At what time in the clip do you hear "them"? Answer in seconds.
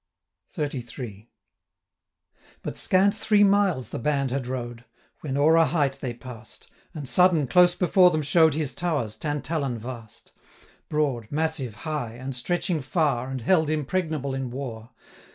8.09-8.23